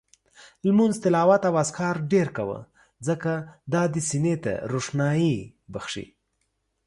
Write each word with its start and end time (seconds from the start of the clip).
لمونځ، 0.67 0.95
تلاوت 1.03 1.41
او 1.49 1.55
اذکار 1.63 1.95
ډېر 2.11 2.27
کوه، 2.37 2.59
ځکه 3.07 3.31
دا 3.73 3.83
دې 3.93 4.01
سینې 4.09 4.35
ته 4.43 4.53
روښاني 4.71 5.35
بخښي 5.73 6.05